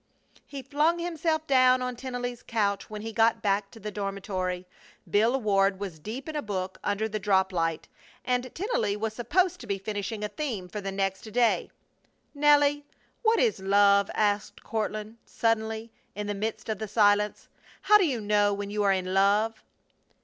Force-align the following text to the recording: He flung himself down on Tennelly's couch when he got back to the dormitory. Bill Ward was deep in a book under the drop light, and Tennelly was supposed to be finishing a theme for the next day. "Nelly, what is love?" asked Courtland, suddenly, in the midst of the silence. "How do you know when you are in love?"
He 0.47 0.63
flung 0.63 0.97
himself 0.97 1.45
down 1.45 1.83
on 1.83 1.95
Tennelly's 1.95 2.41
couch 2.41 2.89
when 2.89 3.03
he 3.03 3.13
got 3.13 3.43
back 3.43 3.69
to 3.69 3.79
the 3.79 3.91
dormitory. 3.91 4.65
Bill 5.07 5.39
Ward 5.39 5.79
was 5.79 5.99
deep 5.99 6.27
in 6.27 6.35
a 6.35 6.41
book 6.41 6.79
under 6.83 7.07
the 7.07 7.19
drop 7.19 7.53
light, 7.53 7.87
and 8.25 8.45
Tennelly 8.55 8.97
was 8.97 9.13
supposed 9.13 9.59
to 9.59 9.67
be 9.67 9.77
finishing 9.77 10.23
a 10.23 10.27
theme 10.27 10.67
for 10.67 10.81
the 10.81 10.91
next 10.91 11.31
day. 11.31 11.69
"Nelly, 12.33 12.83
what 13.21 13.39
is 13.39 13.59
love?" 13.59 14.09
asked 14.15 14.63
Courtland, 14.63 15.17
suddenly, 15.23 15.91
in 16.15 16.25
the 16.25 16.33
midst 16.33 16.67
of 16.67 16.79
the 16.79 16.87
silence. 16.87 17.47
"How 17.83 17.99
do 17.99 18.05
you 18.07 18.19
know 18.21 18.55
when 18.55 18.71
you 18.71 18.81
are 18.81 18.91
in 18.93 19.13
love?" 19.13 19.63